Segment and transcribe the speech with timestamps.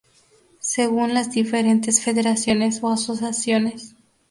[0.59, 3.93] Según las diferentes federaciones o asociaciones.